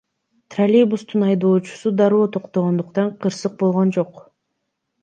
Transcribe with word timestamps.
Троллейбустун 0.53 1.25
айдоочусу 1.27 1.87
дароо 1.99 2.25
токтогондуктан 2.39 3.07
кырсык 3.21 3.53
болгон 3.63 3.97
жок. 3.97 4.11